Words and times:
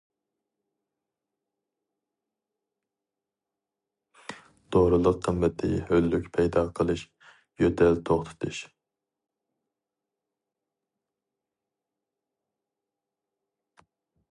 دورىلىق 4.77 5.19
قىممىتى 5.27 5.69
ھۆللۈك 5.91 6.25
پەيدا 6.39 6.63
قىلىش، 6.79 7.05
يۆتەل 7.65 8.01
توختىتىش. 8.11 8.65